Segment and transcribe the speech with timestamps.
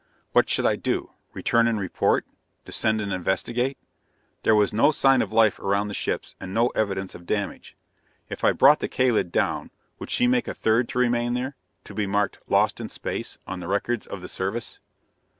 [0.31, 1.11] What should I do?
[1.31, 2.25] Return and report?
[2.65, 3.77] Descend and investigate?
[4.41, 7.75] There was no sign of life around the ships, and no evidence of damage.
[8.27, 9.69] If I brought the Kalid down,
[9.99, 13.59] would she make a third to remain there, to be marked "lost in space" on
[13.59, 14.79] the records of the Service?